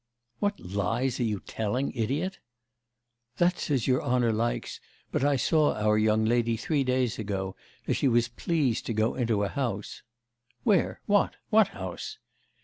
'What 0.39 0.59
lies 0.59 1.19
are 1.19 1.23
you 1.23 1.41
telling, 1.41 1.91
idiot?' 1.93 2.39
'That's 3.37 3.69
as 3.69 3.85
your 3.85 4.01
honour 4.01 4.33
likes, 4.33 4.79
but 5.11 5.23
I 5.23 5.35
saw 5.35 5.75
our 5.75 5.95
young 5.95 6.25
lady 6.25 6.57
three 6.57 6.83
days 6.83 7.19
ago, 7.19 7.55
as 7.85 7.97
she 7.97 8.07
was 8.07 8.27
pleased 8.27 8.87
to 8.87 8.93
go 8.93 9.13
into 9.13 9.43
a 9.43 9.47
house!' 9.47 10.01
'Where? 10.63 11.01
what? 11.05 11.35
what 11.51 11.67
house? 11.67 12.17